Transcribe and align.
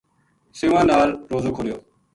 سیؤاں 0.57 0.85
نال 0.89 1.09
روجو 1.29 1.51
کھولیو 1.55 1.77